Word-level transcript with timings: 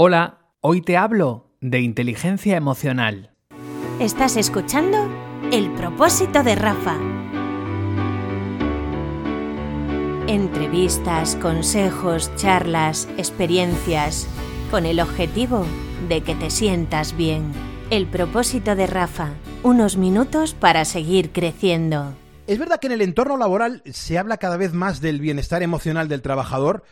Hola, 0.00 0.38
hoy 0.60 0.80
te 0.80 0.96
hablo 0.96 1.50
de 1.60 1.80
inteligencia 1.80 2.56
emocional. 2.56 3.32
Estás 3.98 4.36
escuchando 4.36 4.96
El 5.50 5.72
propósito 5.72 6.44
de 6.44 6.54
Rafa. 6.54 6.96
Entrevistas, 10.28 11.34
consejos, 11.34 12.30
charlas, 12.36 13.08
experiencias, 13.18 14.28
con 14.70 14.86
el 14.86 15.00
objetivo 15.00 15.66
de 16.08 16.20
que 16.20 16.36
te 16.36 16.50
sientas 16.50 17.16
bien. 17.16 17.50
El 17.90 18.06
propósito 18.06 18.76
de 18.76 18.86
Rafa, 18.86 19.30
unos 19.64 19.96
minutos 19.96 20.54
para 20.54 20.84
seguir 20.84 21.32
creciendo. 21.32 22.14
Es 22.46 22.60
verdad 22.60 22.78
que 22.78 22.86
en 22.86 22.92
el 22.92 23.02
entorno 23.02 23.36
laboral 23.36 23.82
se 23.84 24.16
habla 24.16 24.36
cada 24.36 24.58
vez 24.58 24.72
más 24.72 25.00
del 25.00 25.20
bienestar 25.20 25.64
emocional 25.64 26.06
del 26.06 26.22
trabajador, 26.22 26.84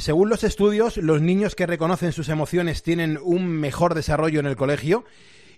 según 0.00 0.28
los 0.30 0.44
estudios, 0.44 0.96
los 0.96 1.20
niños 1.20 1.54
que 1.54 1.66
reconocen 1.66 2.12
sus 2.12 2.28
emociones 2.28 2.82
tienen 2.82 3.18
un 3.22 3.46
mejor 3.46 3.94
desarrollo 3.94 4.40
en 4.40 4.46
el 4.46 4.56
colegio. 4.56 5.04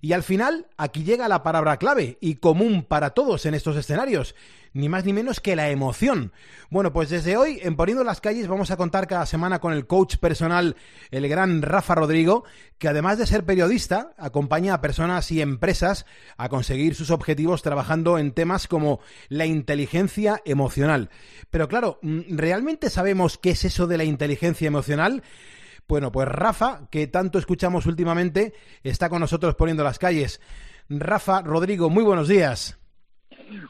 Y 0.02 0.12
al 0.12 0.22
final, 0.22 0.66
aquí 0.76 1.04
llega 1.04 1.28
la 1.28 1.42
palabra 1.42 1.78
clave 1.78 2.18
y 2.20 2.34
común 2.34 2.82
para 2.82 3.10
todos 3.10 3.46
en 3.46 3.54
estos 3.54 3.76
escenarios 3.76 4.34
ni 4.74 4.88
más 4.88 5.04
ni 5.04 5.12
menos 5.12 5.40
que 5.40 5.56
la 5.56 5.70
emoción. 5.70 6.32
Bueno, 6.70 6.92
pues 6.92 7.10
desde 7.10 7.36
hoy, 7.36 7.60
en 7.62 7.76
Poniendo 7.76 8.04
las 8.04 8.20
Calles, 8.20 8.48
vamos 8.48 8.70
a 8.70 8.76
contar 8.76 9.06
cada 9.06 9.26
semana 9.26 9.60
con 9.60 9.72
el 9.72 9.86
coach 9.86 10.16
personal, 10.16 10.76
el 11.10 11.28
gran 11.28 11.62
Rafa 11.62 11.94
Rodrigo, 11.94 12.44
que 12.78 12.88
además 12.88 13.18
de 13.18 13.26
ser 13.26 13.44
periodista, 13.44 14.12
acompaña 14.16 14.74
a 14.74 14.80
personas 14.80 15.30
y 15.30 15.42
empresas 15.42 16.06
a 16.36 16.48
conseguir 16.48 16.94
sus 16.94 17.10
objetivos 17.10 17.62
trabajando 17.62 18.18
en 18.18 18.32
temas 18.32 18.66
como 18.66 19.00
la 19.28 19.46
inteligencia 19.46 20.40
emocional. 20.44 21.10
Pero 21.50 21.68
claro, 21.68 21.98
mm, 22.02 22.36
¿realmente 22.36 22.90
sabemos 22.90 23.38
qué 23.38 23.50
es 23.50 23.64
eso 23.64 23.86
de 23.86 23.98
la 23.98 24.04
inteligencia 24.04 24.66
emocional? 24.66 25.22
Bueno, 25.88 26.10
pues 26.12 26.28
Rafa, 26.28 26.88
que 26.90 27.06
tanto 27.06 27.38
escuchamos 27.38 27.86
últimamente, 27.86 28.54
está 28.82 29.08
con 29.08 29.20
nosotros 29.20 29.54
poniendo 29.54 29.84
las 29.84 29.98
calles. 29.98 30.40
Rafa, 30.88 31.42
Rodrigo, 31.42 31.90
muy 31.90 32.04
buenos 32.04 32.28
días. 32.28 32.78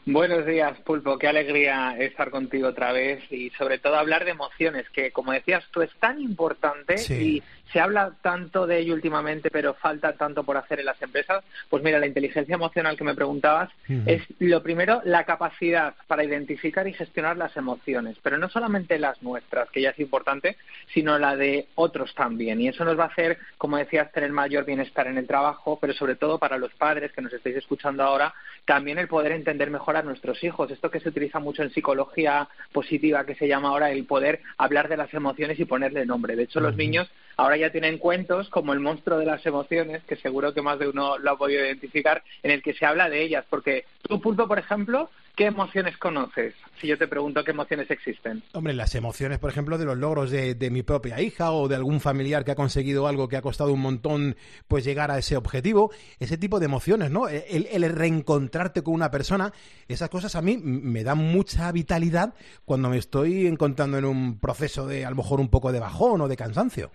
Buenos 0.05 0.45
días, 0.45 0.79
Pulpo. 0.81 1.17
Qué 1.17 1.27
alegría 1.27 1.97
estar 1.97 2.29
contigo 2.29 2.69
otra 2.69 2.91
vez 2.91 3.23
y 3.31 3.49
sobre 3.51 3.79
todo 3.79 3.95
hablar 3.95 4.25
de 4.25 4.31
emociones, 4.31 4.85
que 4.89 5.11
como 5.11 5.31
decías 5.31 5.63
tú 5.71 5.81
es 5.81 5.91
tan 5.99 6.21
importante 6.21 6.95
y 7.09 7.41
se 7.71 7.79
habla 7.79 8.13
tanto 8.21 8.67
de 8.67 8.79
ello 8.79 8.93
últimamente, 8.93 9.49
pero 9.49 9.73
falta 9.73 10.13
tanto 10.13 10.43
por 10.43 10.57
hacer 10.57 10.79
en 10.79 10.85
las 10.85 11.01
empresas. 11.01 11.43
Pues 11.69 11.83
mira, 11.83 11.99
la 11.99 12.07
inteligencia 12.07 12.55
emocional 12.55 12.97
que 12.97 13.03
me 13.03 13.15
preguntabas 13.15 13.69
es 14.05 14.21
lo 14.39 14.61
primero, 14.61 15.01
la 15.05 15.23
capacidad 15.23 15.95
para 16.07 16.23
identificar 16.23 16.87
y 16.87 16.93
gestionar 16.93 17.37
las 17.37 17.55
emociones, 17.57 18.17
pero 18.21 18.37
no 18.37 18.49
solamente 18.49 18.99
las 18.99 19.21
nuestras, 19.23 19.69
que 19.71 19.81
ya 19.81 19.89
es 19.89 19.99
importante, 19.99 20.57
sino 20.93 21.17
la 21.17 21.35
de 21.35 21.67
otros 21.75 22.13
también. 22.13 22.61
Y 22.61 22.67
eso 22.67 22.85
nos 22.85 22.97
va 22.97 23.05
a 23.05 23.07
hacer, 23.07 23.37
como 23.57 23.77
decías, 23.77 24.11
tener 24.11 24.31
mayor 24.31 24.65
bienestar 24.65 25.07
en 25.07 25.17
el 25.17 25.27
trabajo, 25.27 25.79
pero 25.79 25.93
sobre 25.93 26.15
todo 26.15 26.37
para 26.37 26.57
los 26.57 26.73
padres 26.73 27.11
que 27.11 27.21
nos 27.21 27.33
estáis 27.33 27.55
escuchando 27.55 28.03
ahora, 28.03 28.33
también 28.65 28.97
el 28.97 29.07
poder 29.07 29.31
entender 29.31 29.69
mejor 29.69 29.97
a 29.97 30.03
nuestros 30.03 30.43
hijos. 30.43 30.71
Esto 30.71 30.91
que 30.91 30.99
se 30.99 31.09
utiliza 31.09 31.39
mucho 31.39 31.63
en 31.63 31.71
psicología 31.71 32.47
positiva, 32.71 33.25
que 33.25 33.35
se 33.35 33.47
llama 33.47 33.69
ahora 33.69 33.91
el 33.91 34.05
poder 34.05 34.41
hablar 34.57 34.89
de 34.89 34.97
las 34.97 35.13
emociones 35.13 35.59
y 35.59 35.65
ponerle 35.65 36.05
nombre. 36.05 36.35
De 36.35 36.43
hecho, 36.43 36.59
los 36.59 36.75
niños 36.75 37.09
ahora 37.37 37.52
ya 37.57 37.71
tienen 37.71 37.97
cuentos 37.97 38.49
como 38.49 38.73
el 38.73 38.79
monstruo 38.79 39.17
de 39.17 39.25
las 39.25 39.45
emociones, 39.45 40.03
que 40.03 40.15
seguro 40.15 40.53
que 40.53 40.61
más 40.61 40.79
de 40.79 40.87
uno 40.87 41.17
lo 41.17 41.31
ha 41.31 41.37
podido 41.37 41.65
identificar, 41.65 42.23
en 42.41 42.51
el 42.51 42.61
que 42.61 42.73
se 42.73 42.85
habla 42.85 43.09
de 43.09 43.21
ellas. 43.21 43.45
Porque 43.49 43.85
tu 44.01 44.21
punto, 44.21 44.47
por 44.47 44.59
ejemplo, 44.59 45.09
¿Qué 45.35 45.47
emociones 45.47 45.97
conoces? 45.97 46.53
Si 46.79 46.85
yo 46.85 46.95
te 46.95 47.07
pregunto 47.07 47.43
qué 47.43 47.51
emociones 47.51 47.89
existen. 47.89 48.43
Hombre, 48.53 48.75
las 48.75 48.93
emociones, 48.93 49.39
por 49.39 49.49
ejemplo, 49.49 49.79
de 49.79 49.85
los 49.85 49.97
logros 49.97 50.29
de, 50.29 50.69
mi 50.69 50.83
propia 50.83 51.19
hija 51.21 51.51
o 51.51 51.67
de 51.67 51.75
algún 51.75 51.99
familiar 51.99 52.45
que 52.45 52.51
ha 52.51 52.55
conseguido 52.55 53.07
algo 53.07 53.27
que 53.27 53.37
ha 53.37 53.41
costado 53.41 53.73
un 53.73 53.81
montón, 53.81 54.35
pues 54.67 54.83
llegar 54.83 55.09
a 55.09 55.17
ese 55.17 55.35
objetivo. 55.35 55.91
Ese 56.19 56.37
tipo 56.37 56.59
de 56.59 56.65
emociones, 56.65 57.09
¿no? 57.09 57.29
El, 57.29 57.65
el 57.65 57.89
reencontrarte 57.89 58.83
con 58.83 58.93
una 58.93 59.09
persona, 59.09 59.51
esas 59.87 60.09
cosas 60.09 60.35
a 60.35 60.43
mí 60.43 60.57
me 60.57 61.03
dan 61.03 61.17
mucha 61.17 61.71
vitalidad 61.71 62.35
cuando 62.63 62.89
me 62.89 62.99
estoy 62.99 63.47
encontrando 63.47 63.97
en 63.97 64.05
un 64.05 64.39
proceso 64.39 64.85
de, 64.85 65.03
a 65.03 65.09
lo 65.09 65.15
mejor, 65.15 65.39
un 65.39 65.49
poco 65.49 65.71
de 65.71 65.79
bajón 65.79 66.21
o 66.21 66.27
de 66.27 66.37
cansancio. 66.37 66.91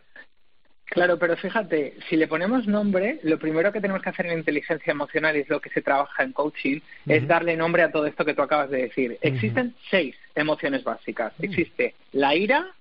Claro, 0.90 1.18
pero 1.18 1.36
fíjate, 1.36 1.94
si 2.08 2.16
le 2.16 2.26
ponemos 2.26 2.66
nombre, 2.66 3.20
lo 3.22 3.38
primero 3.38 3.72
que 3.72 3.80
tenemos 3.80 4.02
que 4.02 4.08
hacer 4.08 4.26
en 4.26 4.38
inteligencia 4.38 4.90
emocional 4.90 5.36
y 5.36 5.40
es 5.40 5.48
lo 5.48 5.60
que 5.60 5.70
se 5.70 5.82
trabaja 5.82 6.22
en 6.22 6.32
coaching, 6.32 6.80
es 7.06 7.26
darle 7.28 7.56
nombre 7.56 7.82
a 7.82 7.92
todo 7.92 8.06
esto 8.06 8.24
que 8.24 8.34
tú 8.34 8.42
acabas 8.42 8.70
de 8.70 8.82
decir. 8.82 9.18
Existen 9.20 9.74
seis 9.90 10.16
emociones 10.34 10.84
básicas. 10.84 11.32
Existe 11.40 11.94
la 12.12 12.34
ira, 12.34 12.72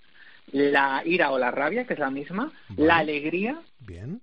la 0.51 1.01
ira 1.06 1.31
o 1.31 1.38
la 1.38 1.51
rabia, 1.51 1.85
que 1.85 1.94
es 1.94 2.00
la 2.00 2.09
misma, 2.09 2.51
la 2.78 2.97
alegría, 2.97 3.59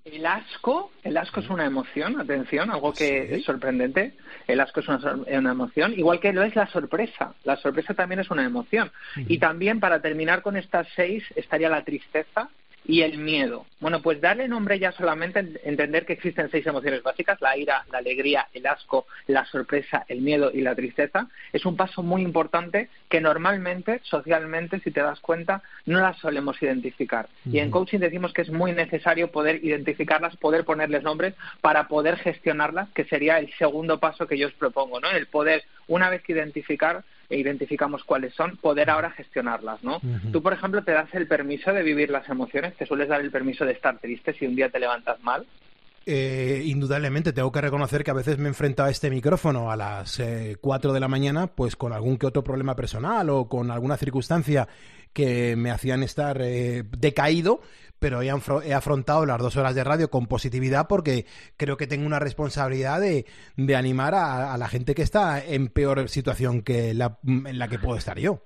el 0.04 0.26
asco, 0.26 0.90
el 1.02 1.16
asco 1.16 1.40
es 1.40 1.48
una 1.48 1.64
emoción, 1.64 2.20
atención, 2.20 2.70
algo 2.70 2.92
que 2.92 3.34
es 3.34 3.44
sorprendente, 3.44 4.14
el 4.46 4.60
asco 4.60 4.80
es 4.80 4.88
una, 4.88 5.50
emoción, 5.52 5.92
igual 5.96 6.20
que 6.20 6.32
lo 6.32 6.42
es 6.42 6.54
la 6.54 6.66
sorpresa, 6.66 7.34
la 7.44 7.56
sorpresa 7.56 7.94
también 7.94 8.20
es 8.20 8.30
una 8.30 8.44
emoción. 8.44 8.90
Y 9.16 9.38
también, 9.38 9.80
para 9.80 10.00
terminar 10.00 10.42
con 10.42 10.56
estas 10.56 10.86
seis, 10.94 11.24
estaría 11.36 11.68
la 11.68 11.84
tristeza, 11.84 12.50
y 12.84 13.02
el 13.02 13.18
miedo. 13.18 13.66
Bueno, 13.80 14.02
pues 14.02 14.20
darle 14.20 14.48
nombre 14.48 14.78
ya 14.78 14.92
solamente 14.92 15.60
entender 15.64 16.06
que 16.06 16.14
existen 16.14 16.50
seis 16.50 16.66
emociones 16.66 17.02
básicas, 17.02 17.40
la 17.40 17.56
ira, 17.56 17.84
la 17.90 17.98
alegría, 17.98 18.48
el 18.52 18.66
asco, 18.66 19.06
la 19.26 19.44
sorpresa, 19.46 20.04
el 20.08 20.20
miedo 20.20 20.50
y 20.52 20.60
la 20.60 20.74
tristeza, 20.74 21.28
es 21.52 21.64
un 21.66 21.76
paso 21.76 22.02
muy 22.02 22.22
importante 22.22 22.88
que 23.08 23.20
normalmente, 23.20 24.00
socialmente, 24.04 24.80
si 24.80 24.90
te 24.90 25.00
das 25.00 25.20
cuenta, 25.20 25.62
no 25.86 26.00
las 26.00 26.18
solemos 26.18 26.62
identificar. 26.62 27.28
Y 27.50 27.58
en 27.58 27.70
coaching 27.70 27.98
decimos 27.98 28.32
que 28.32 28.42
es 28.42 28.50
muy 28.50 28.72
necesario 28.72 29.30
poder 29.30 29.64
identificarlas, 29.64 30.36
poder 30.36 30.64
ponerles 30.64 31.02
nombres 31.02 31.34
para 31.60 31.88
poder 31.88 32.16
gestionarlas, 32.16 32.88
que 32.90 33.04
sería 33.04 33.38
el 33.38 33.52
segundo 33.54 34.00
paso 34.00 34.26
que 34.26 34.38
yo 34.38 34.48
os 34.48 34.54
propongo, 34.54 35.00
¿no? 35.00 35.10
El 35.10 35.26
poder, 35.26 35.64
una 35.88 36.10
vez 36.10 36.22
que 36.22 36.32
identificar, 36.32 37.04
e 37.28 37.38
identificamos 37.38 38.04
cuáles 38.04 38.34
son, 38.34 38.56
poder 38.56 38.90
ahora 38.90 39.10
gestionarlas, 39.10 39.82
¿no? 39.82 40.00
Tú, 40.32 40.42
por 40.42 40.52
ejemplo, 40.52 40.82
te 40.82 40.92
das 40.92 41.12
el 41.14 41.26
permiso 41.26 41.72
de 41.72 41.82
vivir 41.82 42.10
las 42.10 42.28
emociones, 42.28 42.74
te 42.76 42.86
sueles 42.86 43.08
dar 43.08 43.20
el 43.20 43.30
permiso 43.30 43.64
de 43.64 43.72
estar 43.72 43.98
triste 43.98 44.34
si 44.34 44.46
un 44.46 44.56
día 44.56 44.68
te 44.68 44.78
levantas 44.78 45.22
mal. 45.22 45.46
Eh, 46.06 46.62
indudablemente 46.66 47.32
tengo 47.32 47.50
que 47.50 47.62
reconocer 47.62 48.04
que 48.04 48.10
a 48.10 48.14
veces 48.14 48.36
me 48.36 48.48
enfrento 48.48 48.84
a 48.84 48.90
este 48.90 49.08
micrófono 49.08 49.70
a 49.70 49.76
las 49.76 50.20
eh, 50.20 50.58
4 50.60 50.92
de 50.92 51.00
la 51.00 51.08
mañana 51.08 51.46
pues 51.46 51.76
con 51.76 51.94
algún 51.94 52.18
que 52.18 52.26
otro 52.26 52.44
problema 52.44 52.76
personal 52.76 53.30
o 53.30 53.48
con 53.48 53.70
alguna 53.70 53.96
circunstancia 53.96 54.68
que 55.14 55.56
me 55.56 55.70
hacían 55.70 56.02
estar 56.02 56.42
eh, 56.42 56.82
decaído, 56.98 57.62
pero 58.04 58.20
he, 58.20 58.74
afrontado 58.74 59.24
las 59.24 59.38
dos 59.38 59.56
horas 59.56 59.74
de 59.74 59.82
radio 59.82 60.10
con 60.10 60.26
positividad 60.26 60.88
porque 60.88 61.24
creo 61.56 61.78
que 61.78 61.86
tengo 61.86 62.04
una 62.04 62.18
responsabilidad 62.18 63.00
de, 63.00 63.24
animar 63.74 64.14
a, 64.14 64.54
la 64.58 64.68
gente 64.68 64.94
que 64.94 65.00
está 65.00 65.42
en 65.42 65.68
peor 65.68 66.10
situación 66.10 66.60
que 66.60 66.92
la, 66.92 67.16
en 67.24 67.58
la 67.58 67.66
que 67.68 67.78
puedo 67.78 67.96
estar 67.96 68.18
yo. 68.18 68.42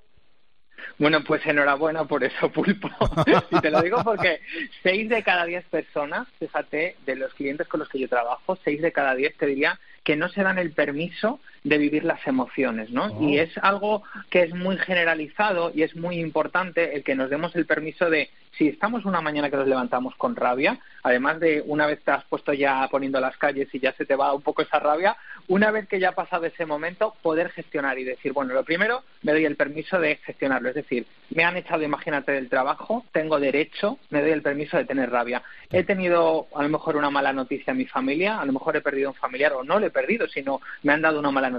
Bueno, 0.97 1.25
pues 1.25 1.45
enhorabuena 1.45 2.05
por 2.05 2.23
eso, 2.23 2.53
Pulpo. 2.53 2.89
y 3.51 3.59
te 3.59 3.71
lo 3.73 3.83
digo 3.83 4.05
porque 4.05 4.41
seis 4.85 5.09
de 5.09 5.25
cada 5.25 5.45
diez 5.45 5.65
personas, 5.65 6.29
fíjate, 6.39 6.95
de 7.05 7.17
los 7.17 7.35
clientes 7.35 7.67
con 7.67 7.81
los 7.81 7.89
que 7.89 7.99
yo 7.99 8.09
trabajo, 8.09 8.57
seis 8.63 8.81
de 8.81 8.93
cada 8.93 9.17
diez 9.17 9.37
te 9.37 9.47
diría 9.47 9.81
que 10.05 10.15
no 10.15 10.29
se 10.29 10.45
dan 10.45 10.59
el 10.59 10.71
permiso 10.71 11.41
de 11.65 11.79
vivir 11.79 12.05
las 12.05 12.27
emociones, 12.27 12.91
¿no? 12.91 13.07
Oh. 13.07 13.29
Y 13.29 13.39
es 13.39 13.57
algo 13.59 14.03
que 14.31 14.43
es 14.43 14.55
muy 14.55 14.77
generalizado 14.77 15.73
y 15.75 15.83
es 15.83 15.95
muy 15.97 16.19
importante 16.21 16.95
el 16.95 17.05
que 17.05 17.15
nos 17.15 17.31
demos 17.31 17.55
el 17.57 17.67
permiso 17.67 18.11
de, 18.11 18.31
si 18.57 18.69
estamos 18.69 19.05
una 19.05 19.21
mañana 19.21 19.51
que 19.51 19.57
nos 19.57 19.69
levantamos 19.69 20.15
con 20.17 20.37
rabia, 20.37 20.79
además 21.03 21.41
de 21.41 21.63
una 21.67 21.87
vez 21.87 22.03
te 22.03 22.11
has 22.11 22.25
puesto 22.25 22.53
ya 22.53 22.87
poniendo 22.91 23.21
las 23.21 23.37
calles 23.37 23.69
y 23.73 23.81
ya 23.81 23.93
se 23.93 24.05
te 24.05 24.17
va 24.17 24.35
un 24.35 24.43
poco 24.43 24.63
esa 24.63 24.79
rabia, 24.79 25.17
una 25.47 25.71
vez 25.71 25.89
que 25.89 26.01
ya 26.01 26.11
ha 26.11 26.15
pasado 26.15 26.47
ese 26.47 26.67
momento, 26.67 27.15
poder 27.23 27.51
gestionar 27.51 27.99
y 27.99 28.05
decir, 28.05 28.33
bueno, 28.33 28.55
lo 28.55 28.65
primero, 28.65 29.03
me 29.23 29.33
doy 29.33 29.45
el 29.45 29.57
permiso 29.57 29.99
de 30.01 30.17
gestionarlo, 30.17 30.69
es 30.69 30.75
decir, 30.75 31.07
me 31.31 31.45
han 31.45 31.57
echado, 31.57 31.83
imagínate, 31.83 32.33
del 32.33 32.49
trabajo, 32.49 33.05
tengo 33.13 33.39
derecho, 33.39 33.99
me 34.11 34.21
doy 34.21 34.31
el 34.31 34.43
permiso 34.43 34.77
de 34.77 34.85
tener 34.85 35.11
rabia. 35.11 35.43
He 35.71 35.85
tenido 35.85 36.49
a 36.55 36.63
lo 36.63 36.69
mejor 36.69 36.97
una 36.97 37.11
mala 37.11 37.33
noticia 37.33 37.73
en 37.73 37.79
mi 37.79 37.87
familia, 37.87 38.41
a 38.41 38.47
lo 38.47 38.53
mejor 38.53 38.77
he 38.77 38.81
perdido 38.81 39.11
un 39.11 39.17
familiar 39.17 39.53
o 39.53 39.63
no 39.63 39.79
le 39.79 39.87
he 39.87 39.91
perdido, 39.91 40.27
sino 40.29 40.61
me 40.83 40.93
han 40.93 41.03
dado 41.03 41.19
una 41.19 41.31
mala 41.31 41.51
noticia 41.51 41.58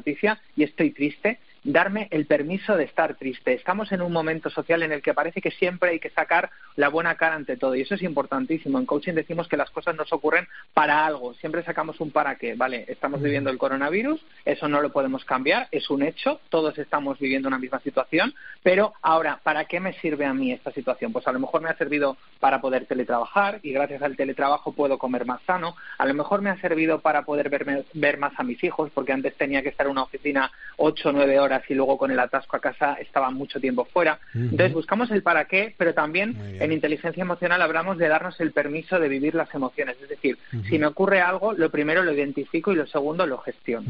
y 0.56 0.64
estoy 0.64 0.92
triste 0.92 1.40
darme 1.64 2.08
el 2.12 2.26
permiso 2.26 2.76
de 2.76 2.86
estar 2.86 3.16
triste. 3.16 3.54
Estamos 3.54 3.92
en 3.92 4.02
un 4.02 4.12
momento 4.12 4.50
social 4.50 4.84
en 4.84 4.92
el 4.92 5.02
que 5.02 5.14
parece 5.14 5.42
que 5.42 5.52
siempre 5.52 5.92
hay 5.92 6.00
que 6.00 6.10
sacar 6.10 6.50
la 6.76 6.90
buena 6.90 7.16
cara 7.16 7.36
ante 7.36 7.58
todo 7.58 7.76
y 7.76 7.82
eso 7.82 7.96
es 7.96 8.04
importantísimo. 8.04 8.80
En 8.80 8.86
coaching 8.86 9.14
decimos 9.14 9.48
que 9.48 9.58
las 9.58 9.70
cosas 9.70 9.96
nos 9.96 10.12
ocurren 10.14 10.48
para 10.74 11.06
algo, 11.06 11.34
siempre 11.36 11.64
sacamos 11.64 12.00
un 12.00 12.12
para 12.12 12.36
qué. 12.36 12.56
Vale, 12.56 12.86
estamos 12.88 13.22
viviendo 13.22 13.50
el 13.50 13.58
coronavirus, 13.58 14.22
eso 14.46 14.68
no 14.68 14.82
lo 14.82 14.92
podemos 14.92 15.26
cambiar, 15.26 15.68
es 15.72 15.90
un 15.90 16.04
hecho, 16.04 16.40
todos 16.50 16.78
estamos 16.78 17.20
viviendo 17.20 17.48
una 17.48 17.60
misma 17.60 17.80
situación, 17.82 18.34
pero 18.64 18.94
ahora, 19.02 19.40
¿para 19.44 19.66
qué 19.66 19.80
me 19.80 19.94
sirve 20.00 20.26
a 20.26 20.34
mí 20.34 20.52
esta 20.52 20.72
situación? 20.72 21.12
Pues 21.12 21.28
a 21.28 21.32
lo 21.32 21.40
mejor 21.40 21.62
me 21.62 21.70
ha 21.70 21.78
servido 21.78 22.18
para 22.40 22.62
poder 22.62 22.86
teletrabajar 22.86 23.60
y 23.64 23.74
gracias 23.74 24.02
al 24.02 24.16
teletrabajo 24.16 24.72
puedo 24.72 24.98
comer 24.98 25.26
más 25.26 25.42
sano, 25.44 25.76
a 25.98 26.06
lo 26.06 26.14
mejor 26.14 26.42
me 26.42 26.50
ha 26.50 26.62
servido 26.62 27.00
para 27.02 27.24
poder 27.24 27.50
ver 27.50 28.18
más 28.18 28.34
a 28.38 28.44
mis 28.44 28.64
hijos 28.64 28.90
porque 28.94 29.14
antes 29.14 29.36
tenía 29.36 29.62
que 29.62 29.70
estar 29.70 29.86
en 29.86 29.92
una 29.92 30.04
oficina 30.04 30.52
ocho 30.78 31.10
o 31.10 31.12
nueve 31.12 31.40
horas 31.40 31.49
horas 31.50 31.64
y 31.70 31.74
luego 31.74 31.98
con 31.98 32.12
el 32.12 32.20
atasco 32.20 32.58
a 32.58 32.60
casa 32.60 32.94
estaba 32.94 33.32
mucho 33.32 33.60
tiempo 33.60 33.86
fuera. 33.86 34.20
Entonces 34.34 34.74
buscamos 34.74 35.12
el 35.12 35.24
para 35.24 35.46
qué, 35.46 35.74
pero 35.78 35.94
también 35.94 36.38
en 36.60 36.72
inteligencia 36.72 37.22
emocional 37.22 37.62
hablamos 37.62 37.98
de 37.98 38.08
darnos 38.08 38.40
el 38.40 38.52
permiso 38.52 39.00
de 39.00 39.10
vivir 39.10 39.36
las 39.36 39.54
emociones. 39.54 39.98
Es 40.02 40.10
decir, 40.10 40.38
si 40.70 40.78
me 40.78 40.86
ocurre 40.86 41.22
algo, 41.22 41.54
lo 41.54 41.70
primero 41.70 42.04
lo 42.04 42.14
identifico 42.14 42.72
y 42.72 42.76
lo 42.76 42.88
segundo 42.88 43.26
lo 43.26 43.40
gestiono. 43.40 43.88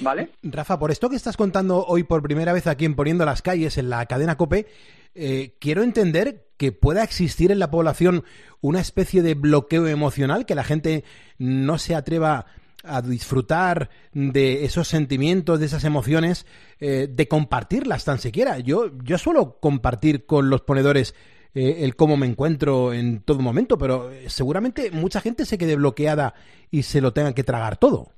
¿Vale? 0.00 0.30
Rafa, 0.42 0.78
por 0.78 0.90
esto 0.90 1.10
que 1.10 1.16
estás 1.16 1.36
contando 1.36 1.84
hoy 1.84 2.04
por 2.04 2.22
primera 2.22 2.52
vez 2.52 2.66
aquí 2.66 2.84
en 2.84 2.94
Poniendo 2.94 3.24
las 3.24 3.42
Calles, 3.42 3.78
en 3.78 3.90
la 3.90 4.04
cadena 4.06 4.36
COPE, 4.36 4.66
eh, 5.14 5.54
quiero 5.60 5.82
entender 5.82 6.46
que 6.56 6.72
pueda 6.72 7.02
existir 7.02 7.50
en 7.50 7.58
la 7.58 7.70
población 7.70 8.24
una 8.60 8.80
especie 8.80 9.22
de 9.22 9.34
bloqueo 9.34 9.86
emocional, 9.88 10.46
que 10.46 10.54
la 10.54 10.64
gente 10.64 11.04
no 11.38 11.76
se 11.78 11.94
atreva 11.94 12.38
a 12.38 12.46
disfrutar 13.02 13.90
de 14.12 14.64
esos 14.64 14.88
sentimientos, 14.88 15.60
de 15.60 15.66
esas 15.66 15.84
emociones, 15.84 16.46
eh, 16.80 17.08
de 17.10 17.28
compartirlas 17.28 18.04
tan 18.04 18.18
siquiera. 18.18 18.58
Yo, 18.58 18.90
yo 19.02 19.18
suelo 19.18 19.58
compartir 19.60 20.26
con 20.26 20.50
los 20.50 20.62
ponedores 20.62 21.14
eh, 21.54 21.78
el 21.80 21.96
cómo 21.96 22.16
me 22.16 22.26
encuentro 22.26 22.92
en 22.92 23.20
todo 23.20 23.40
momento, 23.40 23.78
pero 23.78 24.10
seguramente 24.26 24.90
mucha 24.90 25.20
gente 25.20 25.44
se 25.44 25.58
quede 25.58 25.76
bloqueada 25.76 26.34
y 26.70 26.82
se 26.82 27.00
lo 27.00 27.12
tenga 27.12 27.34
que 27.34 27.44
tragar 27.44 27.76
todo. 27.76 28.12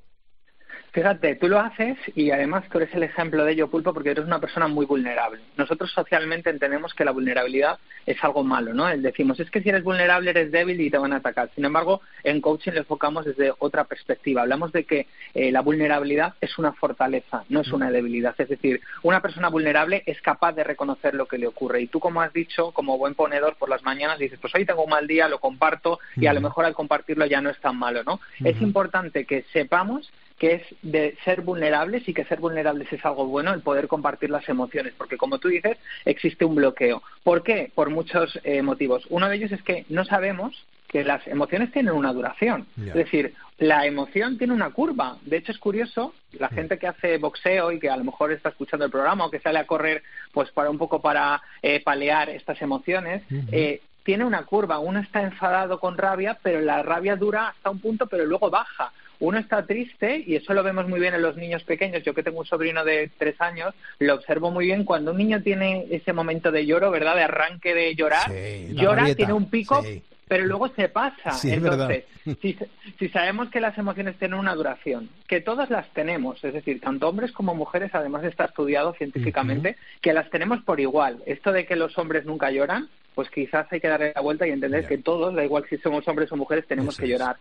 Fíjate, 0.94 1.35
tú 1.35 1.49
lo 1.49 1.58
haces 1.58 1.99
y 2.14 2.31
además 2.31 2.69
tú 2.70 2.79
eres 2.79 2.94
el 2.94 3.02
ejemplo 3.02 3.44
de 3.44 3.50
ello, 3.50 3.69
Pulpo, 3.69 3.93
porque 3.93 4.11
eres 4.11 4.25
una 4.25 4.38
persona 4.38 4.69
muy 4.69 4.87
vulnerable. 4.87 5.41
Nosotros 5.56 5.91
socialmente 5.91 6.50
entendemos 6.50 6.94
que 6.94 7.05
la 7.05 7.11
vulnerabilidad 7.11 7.81
es 8.06 8.23
algo 8.23 8.44
malo, 8.44 8.75
¿no? 8.75 8.87
Decimos, 8.87 9.41
es 9.41 9.50
que 9.50 9.61
si 9.61 9.70
eres 9.70 9.82
vulnerable 9.82 10.31
eres 10.31 10.52
débil 10.52 10.81
y 10.81 10.91
te 10.93 10.99
van 10.99 11.12
a 11.12 11.17
atacar. 11.17 11.50
Sin 11.56 11.64
embargo, 11.64 12.00
en 12.23 12.41
coaching 12.41 12.70
lo 12.75 12.79
enfocamos 12.79 13.25
desde 13.25 13.52
otra 13.58 13.82
perspectiva. 13.82 14.43
Hablamos 14.43 14.70
de 14.70 14.85
que 14.85 15.08
eh, 15.35 15.50
la 15.50 15.62
vulnerabilidad 15.62 16.35
es 16.41 16.58
una 16.58 16.73
fortaleza, 16.73 17.43
no 17.49 17.62
es 17.62 17.73
una 17.73 17.90
debilidad. 17.90 18.37
Es 18.38 18.49
decir, 18.49 18.81
una 19.02 19.20
persona 19.20 19.49
vulnerable 19.49 20.05
es 20.06 20.23
capaz 20.23 20.52
de 20.52 20.62
reconocer 20.62 21.14
lo 21.14 21.26
que 21.26 21.38
le 21.38 21.49
ocurre. 21.49 21.81
Y 21.81 21.88
tú, 21.88 21.99
como 21.99 22.20
has 22.20 22.32
dicho, 22.32 22.70
como 22.70 22.99
buen 22.99 23.17
ponedor 23.17 23.56
por 23.56 23.69
las 23.69 23.82
mañanas, 23.82 24.20
dices, 24.20 24.38
pues 24.40 24.55
hoy 24.55 24.64
tengo 24.64 24.85
un 24.85 24.90
mal 24.90 25.08
día, 25.08 25.26
lo 25.26 25.40
comparto 25.40 25.99
y 26.14 26.26
a 26.26 26.32
lo 26.32 26.40
mejor 26.40 26.67
al 26.67 26.75
compartirlo 26.75 27.26
ya 27.26 27.40
no 27.40 27.50
es 27.50 27.58
tan 27.58 27.76
malo, 27.76 28.05
¿no? 28.05 28.20
Es 28.44 28.62
importante 28.62 29.25
que 29.25 29.44
sepamos 29.52 30.12
que 30.38 30.54
es 30.54 30.62
de 30.82 31.16
ser 31.25 31.42
vulnerables 31.42 32.08
y 32.08 32.14
que 32.14 32.25
ser 32.25 32.40
vulnerables 32.40 32.92
es 32.92 33.04
algo 33.04 33.26
bueno, 33.26 33.52
el 33.52 33.62
poder 33.62 33.88
compartir 33.88 34.31
las 34.31 34.48
emociones, 34.48 34.92
porque 34.96 35.16
como 35.16 35.38
tú 35.38 35.48
dices, 35.48 35.78
existe 36.04 36.44
un 36.44 36.56
bloqueo. 36.56 37.02
¿Por 37.22 37.42
qué? 37.42 37.70
Por 37.75 37.90
muchos 37.90 38.38
eh, 38.42 38.62
motivos. 38.62 39.06
Uno 39.10 39.28
de 39.28 39.36
ellos 39.36 39.52
es 39.52 39.62
que 39.62 39.84
no 39.88 40.04
sabemos 40.04 40.64
que 40.88 41.02
las 41.02 41.26
emociones 41.26 41.72
tienen 41.72 41.92
una 41.92 42.12
duración. 42.12 42.69
Es 42.86 42.94
decir, 42.94 43.34
la 43.58 43.84
emoción 43.84 44.38
tiene 44.38 44.52
una 44.52 44.70
curva. 44.70 45.16
De 45.22 45.38
hecho, 45.38 45.50
es 45.50 45.58
curioso, 45.58 46.14
la 46.32 46.48
gente 46.48 46.78
que 46.78 46.87
hace 46.87 47.19
boxeo 47.19 47.72
y 47.72 47.80
que 47.80 47.90
a 47.90 47.96
lo 47.96 48.04
mejor 48.04 48.30
está 48.30 48.50
escuchando 48.50 48.84
el 48.84 48.92
programa 48.92 49.26
o 49.26 49.30
que 49.30 49.40
sale 49.40 49.58
a 49.58 49.66
correr 49.66 50.04
pues 50.32 50.52
para 50.52 50.70
un 50.70 50.78
poco 50.78 51.02
para 51.02 51.42
eh, 51.62 51.82
palear 51.82 52.30
estas 52.30 52.62
emociones, 52.62 53.25
eh, 53.50 53.80
tiene 54.04 54.25
una 54.25 54.44
curva. 54.44 54.78
Uno 54.78 55.00
está 55.00 55.22
enfadado 55.22 55.80
con 55.80 55.98
rabia, 55.98 56.38
pero 56.40 56.60
la 56.60 56.80
rabia 56.84 57.16
dura 57.16 57.48
hasta 57.48 57.70
un 57.70 57.80
punto, 57.80 58.06
pero 58.06 58.25
luego 58.25 58.48
baja 58.48 58.92
uno 59.20 59.38
está 59.38 59.64
triste 59.66 60.22
y 60.26 60.37
eso 60.37 60.55
lo 60.55 60.62
vemos 60.62 60.88
muy 60.88 61.00
bien 61.00 61.14
en 61.14 61.22
los 61.22 61.37
niños 61.37 61.62
pequeños. 61.64 62.02
Yo 62.02 62.14
que 62.14 62.22
tengo 62.22 62.40
un 62.40 62.46
sobrino 62.46 62.84
de 62.84 63.11
tres 63.19 63.40
años, 63.40 63.75
lo 63.99 64.14
observo 64.14 64.50
muy 64.50 64.66
bien 64.66 64.84
cuando 64.84 65.12
un 65.12 65.19
niño 65.19 65.43
tiene 65.43 65.87
ese 65.90 66.12
momento 66.12 66.50
de 66.50 66.66
lloro, 66.66 66.90
¿verdad? 66.90 67.16
De 67.16 67.22
arranque 67.22 67.75
de 67.75 67.94
llorar, 67.94 68.32
llora, 68.70 69.14
tiene 69.14 69.32
un 69.32 69.49
pico, 69.49 69.82
pero 70.28 70.46
luego 70.46 70.69
se 70.69 70.88
pasa. 70.88 71.37
Entonces, 71.44 72.05
si, 72.40 72.56
si, 72.99 73.08
sabemos 73.08 73.50
que 73.50 73.61
las 73.61 73.76
emociones 73.78 74.16
tienen 74.19 74.38
una 74.38 74.55
duración, 74.55 75.11
que 75.26 75.40
todas 75.40 75.70
las 75.70 75.88
tenemos, 75.93 76.43
es 76.44 76.55
decir, 76.55 76.81
tanto 76.81 77.08
hombres 77.08 77.32
como 77.32 77.55
mujeres, 77.55 77.94
además 77.94 78.25
está 78.25 78.46
estudiado 78.46 78.94
científicamente, 78.94 79.76
que 80.00 80.12
las 80.12 80.31
tenemos 80.31 80.62
por 80.62 80.81
igual. 80.81 81.22
Esto 81.26 81.52
de 81.52 81.66
que 81.66 81.76
los 81.76 81.96
hombres 81.99 82.25
nunca 82.25 82.50
lloran, 82.50 82.88
pues 83.14 83.31
quizás 83.31 83.66
hay 83.70 83.81
que 83.81 83.88
darle 83.88 84.12
la 84.14 84.20
vuelta 84.20 84.46
y 84.46 84.50
entender 84.50 84.87
que 84.87 84.99
todos, 84.99 85.34
da 85.34 85.44
igual 85.44 85.64
si 85.69 85.78
somos 85.78 86.06
hombres 86.08 86.31
o 86.32 86.37
mujeres, 86.37 86.66
tenemos 86.66 86.96
que 86.96 87.08
llorar. 87.08 87.37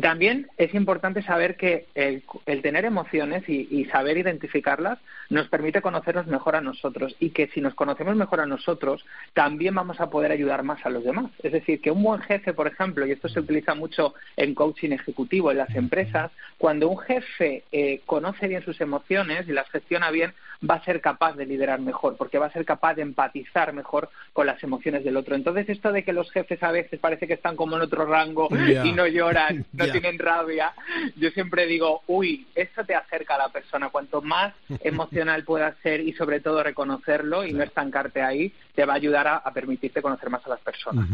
También 0.00 0.48
es 0.56 0.74
importante 0.74 1.22
saber 1.22 1.56
que 1.56 1.86
el, 1.94 2.22
tener 2.62 2.84
emociones 2.84 3.48
y, 3.48 3.84
saber 3.92 4.16
identificarlas 4.16 4.98
nos 5.28 5.48
permite 5.48 5.82
conocernos 5.82 6.26
mejor 6.26 6.56
a 6.56 6.60
nosotros 6.60 7.14
y 7.18 7.30
que 7.30 7.48
si 7.48 7.60
nos 7.60 7.74
conocemos 7.74 8.16
mejor 8.16 8.40
a 8.40 8.46
nosotros, 8.46 9.04
también 9.34 9.74
vamos 9.74 10.00
a 10.00 10.08
poder 10.08 10.30
ayudar 10.30 10.62
más 10.62 10.84
a 10.86 10.90
los 10.90 11.04
demás. 11.04 11.30
Es 11.42 11.52
decir, 11.52 11.80
que 11.80 11.90
un 11.90 12.02
buen 12.02 12.20
jefe, 12.22 12.52
por 12.52 12.66
ejemplo, 12.66 13.06
y 13.06 13.12
esto 13.12 13.28
se 13.28 13.40
utiliza 13.40 13.74
mucho 13.74 14.14
en 14.36 14.54
coaching 14.54 14.90
ejecutivo 14.92 15.50
en 15.50 15.58
las 15.58 15.74
empresas, 15.74 16.30
cuando 16.58 16.88
un 16.88 16.98
jefe 16.98 17.64
eh, 17.72 18.00
conoce 18.06 18.48
bien 18.48 18.64
sus 18.64 18.80
emociones 18.80 19.48
y 19.48 19.52
las 19.52 19.68
gestiona 19.70 20.10
bien, 20.10 20.32
va 20.68 20.76
a 20.76 20.84
ser 20.84 21.00
capaz 21.00 21.34
de 21.34 21.46
liderar 21.46 21.80
mejor, 21.80 22.16
porque 22.16 22.38
va 22.38 22.46
a 22.46 22.52
ser 22.52 22.64
capaz 22.64 22.94
de 22.94 23.02
empatizar 23.02 23.72
mejor 23.72 24.10
con 24.32 24.46
las 24.46 24.62
emociones 24.62 25.04
del 25.04 25.16
otro. 25.16 25.34
Entonces, 25.34 25.68
esto 25.68 25.92
de 25.92 26.04
que 26.04 26.12
los 26.12 26.30
jefes 26.30 26.62
a 26.62 26.70
veces 26.70 27.00
parece 27.00 27.26
que 27.26 27.34
están 27.34 27.56
como 27.56 27.76
en 27.76 27.82
otro 27.82 28.06
rango 28.06 28.48
y 28.52 28.92
no 28.92 29.06
lloran, 29.06 29.64
no 29.72 29.90
tienen 29.90 30.18
rabia, 30.18 30.72
yo 31.16 31.30
siempre 31.30 31.66
digo, 31.66 32.02
uy, 32.06 32.46
eso 32.54 32.84
te 32.84 32.94
acerca 32.94 33.34
a 33.34 33.38
la 33.38 33.48
persona. 33.48 33.88
Cuanto 33.88 34.22
más 34.22 34.54
emocional 34.82 35.44
puedas 35.44 35.76
ser 35.82 36.00
y 36.00 36.12
sobre 36.12 36.40
todo 36.40 36.62
reconocerlo 36.62 37.44
y 37.44 37.52
no 37.52 37.62
estancarte 37.62 38.22
ahí, 38.22 38.52
te 38.74 38.84
va 38.84 38.94
a 38.94 38.96
ayudar 38.96 39.26
a, 39.26 39.52
permitirte 39.52 40.00
conocer 40.00 40.30
más 40.30 40.44
a 40.46 40.50
las 40.50 40.60
personas. 40.60 41.06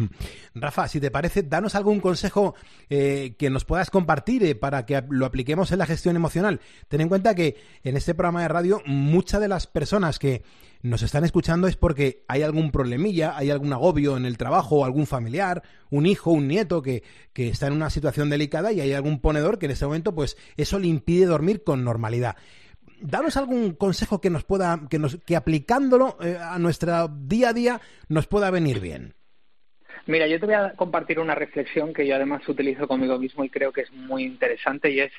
Rafa, 0.54 0.86
si 0.86 1.00
te 1.00 1.10
parece, 1.10 1.42
danos 1.42 1.74
algún 1.74 2.00
consejo 2.00 2.54
eh, 2.88 3.34
que 3.36 3.50
nos 3.50 3.64
puedas 3.64 3.90
compartir 3.90 4.44
eh, 4.44 4.54
para 4.54 4.86
que 4.86 5.02
lo 5.10 5.26
apliquemos 5.26 5.72
en 5.72 5.78
la 5.78 5.86
gestión 5.86 6.14
emocional. 6.14 6.60
Ten 6.86 7.00
en 7.00 7.08
cuenta 7.08 7.34
que 7.34 7.56
en 7.82 7.96
este 7.96 8.14
programa 8.14 8.42
de 8.42 8.48
radio 8.48 8.80
muchas 8.86 9.37
de 9.40 9.48
las 9.48 9.66
personas 9.66 10.18
que 10.18 10.42
nos 10.82 11.02
están 11.02 11.24
escuchando 11.24 11.66
es 11.66 11.76
porque 11.76 12.24
hay 12.28 12.42
algún 12.42 12.70
problemilla, 12.70 13.36
hay 13.36 13.50
algún 13.50 13.72
agobio 13.72 14.16
en 14.16 14.24
el 14.24 14.38
trabajo, 14.38 14.84
algún 14.84 15.06
familiar, 15.06 15.62
un 15.90 16.06
hijo, 16.06 16.30
un 16.30 16.48
nieto 16.48 16.82
que, 16.82 17.02
que 17.32 17.48
está 17.48 17.66
en 17.66 17.72
una 17.72 17.90
situación 17.90 18.30
delicada 18.30 18.72
y 18.72 18.80
hay 18.80 18.92
algún 18.92 19.20
ponedor 19.20 19.58
que 19.58 19.66
en 19.66 19.72
ese 19.72 19.86
momento 19.86 20.14
pues 20.14 20.36
eso 20.56 20.78
le 20.78 20.86
impide 20.86 21.26
dormir 21.26 21.64
con 21.64 21.84
normalidad 21.84 22.36
danos 23.00 23.36
algún 23.36 23.74
consejo 23.74 24.20
que 24.20 24.30
nos 24.30 24.44
pueda, 24.44 24.80
que, 24.90 24.98
nos, 24.98 25.18
que 25.24 25.36
aplicándolo 25.36 26.16
eh, 26.20 26.36
a 26.40 26.58
nuestro 26.58 27.08
día 27.08 27.50
a 27.50 27.52
día 27.52 27.80
nos 28.08 28.26
pueda 28.26 28.50
venir 28.50 28.80
bien. 28.80 29.14
Mira, 30.06 30.26
yo 30.26 30.40
te 30.40 30.46
voy 30.46 30.54
a 30.54 30.72
compartir 30.72 31.20
una 31.20 31.34
reflexión 31.34 31.92
que 31.92 32.06
yo 32.06 32.14
además 32.14 32.48
utilizo 32.48 32.88
conmigo 32.88 33.18
mismo 33.18 33.44
y 33.44 33.50
creo 33.50 33.72
que 33.72 33.82
es 33.82 33.92
muy 33.92 34.24
interesante 34.24 34.90
y 34.90 35.00
es 35.00 35.12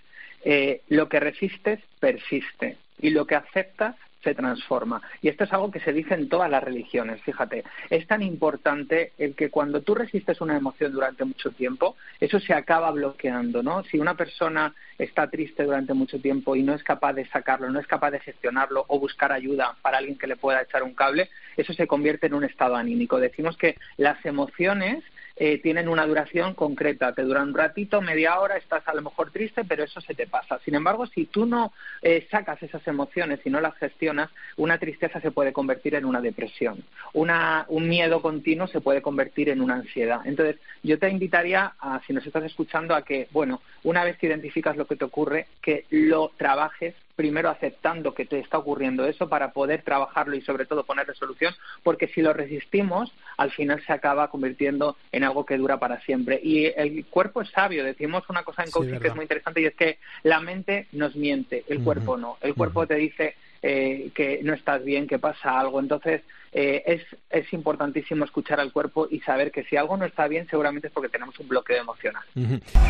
eh, 0.44 0.82
lo 0.88 1.08
que 1.10 1.20
resistes 1.20 1.80
persiste 2.00 2.78
y 3.00 3.12
lo 3.12 3.28
que 3.28 3.36
aceptas 3.36 3.96
se 4.24 4.36
transforma. 4.36 5.02
Y 5.22 5.30
esto 5.30 5.44
es 5.44 5.54
algo 5.54 5.72
que 5.72 5.80
se 5.80 5.94
dice 5.94 6.14
en 6.14 6.30
todas 6.30 6.50
las 6.50 6.64
religiones, 6.64 7.22
fíjate. 7.22 7.64
Es 7.90 8.06
tan 8.08 8.22
importante 8.22 9.14
el 9.18 9.36
que 9.36 9.50
cuando 9.50 9.82
tú 9.82 9.96
resistes 9.96 10.42
una 10.42 10.58
emoción 10.58 10.92
durante 10.92 11.26
mucho 11.26 11.52
tiempo, 11.52 11.96
eso 12.20 12.40
se 12.40 12.54
acaba 12.54 12.92
bloqueando, 12.92 13.64
¿no? 13.64 13.84
Si 13.84 13.98
una 13.98 14.16
persona 14.16 14.74
está 14.98 15.30
triste 15.30 15.64
durante 15.64 15.94
mucho 15.94 16.20
tiempo 16.20 16.56
y 16.56 16.64
no 16.64 16.74
es 16.74 16.84
capaz 16.84 17.14
de 17.14 17.26
sacarlo, 17.28 17.70
no 17.70 17.80
es 17.80 17.88
capaz 17.88 18.12
de 18.12 18.20
gestionarlo 18.20 18.86
o 18.88 19.00
buscar 19.00 19.32
ayuda 19.32 19.76
para 19.82 20.00
alguien 20.00 20.18
que 20.18 20.28
le 20.28 20.36
pueda 20.36 20.62
echar 20.62 20.84
un 20.84 20.94
cable, 20.94 21.30
eso 21.56 21.74
se 21.74 21.88
convierte 21.88 22.28
en 22.28 22.34
un 22.34 22.44
estado 22.44 22.76
anímico. 22.76 23.20
Decimos 23.20 23.58
que 23.58 23.78
las 23.98 24.24
emociones 24.26 25.04
eh, 25.42 25.58
tienen 25.60 25.88
una 25.88 26.06
duración 26.06 26.54
concreta. 26.54 27.14
Te 27.14 27.24
duran 27.24 27.48
un 27.48 27.54
ratito, 27.56 28.02
media 28.02 28.40
hora, 28.40 28.58
estás 28.58 28.86
a 28.88 28.94
lo 28.94 29.02
mejor 29.02 29.32
triste, 29.32 29.64
pero 29.64 29.86
eso 29.86 30.02
se 30.02 30.14
te 30.14 30.28
pasa. 30.28 30.60
Sin 30.66 30.76
embargo, 30.76 31.08
si 31.08 31.26
tú 31.28 31.46
no 31.46 31.72
eh, 32.02 32.28
sacas 32.30 32.62
esas 32.62 32.86
emociones 32.88 33.40
y 33.46 33.50
no 33.50 33.62
las 33.62 33.76
gestionas, 33.78 34.30
una 34.58 34.78
tristeza 34.78 35.22
se 35.22 35.32
puede 35.32 35.54
convertir 35.54 35.96
en 35.96 36.04
una 36.04 36.20
depresión. 36.20 36.84
Una, 37.14 37.66
un 37.70 37.88
miedo 37.88 38.22
continuo 38.22 38.68
se 38.68 38.82
puede 38.82 39.02
convertir 39.02 39.48
en 39.48 39.62
una 39.62 39.76
ansiedad. 39.76 40.20
Entonces, 40.26 40.58
yo 40.84 41.00
te 41.00 41.10
invitaría, 41.10 41.74
a, 41.80 42.02
si 42.06 42.12
nos 42.12 42.28
estás 42.28 42.44
escuchando, 42.44 42.94
a 42.94 43.04
que, 43.04 43.30
bueno, 43.32 43.62
una 43.84 44.04
vez 44.04 44.18
que 44.18 44.28
identificas 44.28 44.76
lo 44.76 44.88
que 44.88 44.98
te 44.98 45.06
ocurre, 45.06 45.48
que 45.62 45.86
lo 45.90 46.32
trabajes 46.36 46.96
primero 47.20 47.50
aceptando 47.50 48.14
que 48.14 48.26
te 48.26 48.40
está 48.40 48.58
ocurriendo 48.58 49.06
eso 49.06 49.28
para 49.28 49.52
poder 49.52 49.82
trabajarlo 49.82 50.38
y 50.38 50.42
sobre 50.42 50.66
todo 50.66 50.86
poner 50.86 51.14
solución, 51.18 51.54
porque 51.84 52.08
si 52.08 52.22
lo 52.22 52.32
resistimos, 52.32 53.12
al 53.36 53.52
final 53.52 53.84
se 53.86 53.92
acaba 53.92 54.30
convirtiendo 54.30 54.96
en 55.12 55.26
algo 55.26 55.46
que 55.46 55.58
dura 55.58 55.80
para 55.80 56.00
siempre. 56.00 56.40
Y 56.42 56.68
el 56.68 57.06
cuerpo 57.08 57.42
es 57.42 57.50
sabio, 57.50 57.84
decimos 57.84 58.24
una 58.30 58.44
cosa 58.44 58.64
en 58.64 58.72
coaching 58.72 59.00
que 59.00 59.10
es 59.10 59.16
muy 59.16 59.24
interesante 59.24 59.60
y 59.60 59.66
es 59.66 59.76
que 59.76 59.98
la 60.24 60.40
mente 60.40 60.88
nos 60.94 61.18
miente, 61.18 61.66
el 61.68 61.84
cuerpo 61.84 62.16
no. 62.16 62.38
El 62.40 62.56
cuerpo 62.56 62.88
te 62.88 62.96
dice 62.96 63.36
eh, 63.62 64.12
que 64.16 64.40
no 64.42 64.54
estás 64.54 64.86
bien, 64.86 65.06
que 65.06 65.20
pasa 65.20 65.60
algo. 65.60 65.82
Entonces, 65.82 66.22
eh, 66.54 66.84
es, 66.86 67.02
es 67.32 67.52
importantísimo 67.52 68.24
escuchar 68.24 68.62
al 68.62 68.72
cuerpo 68.72 69.10
y 69.12 69.20
saber 69.20 69.52
que 69.52 69.66
si 69.66 69.76
algo 69.76 69.98
no 69.98 70.06
está 70.06 70.30
bien, 70.30 70.48
seguramente 70.50 70.88
es 70.88 70.94
porque 70.94 71.10
tenemos 71.10 71.38
un 71.38 71.50
bloqueo 71.50 71.82
emocional. 71.82 72.24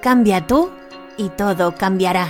cambia 0.00 0.46
tú 0.46 0.70
y 1.16 1.30
todo 1.30 1.74
cambiará. 1.74 2.28